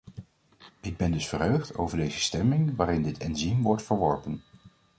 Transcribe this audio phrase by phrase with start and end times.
[0.81, 4.43] Ik ben dus verheugd over deze stemming waarin dit enzym wordt verworpen.